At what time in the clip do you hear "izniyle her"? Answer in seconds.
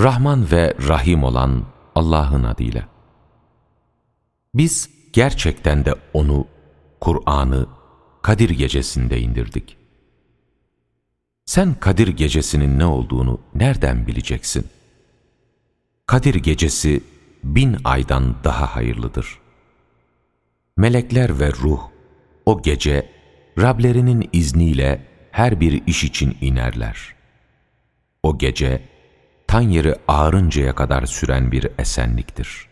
24.32-25.60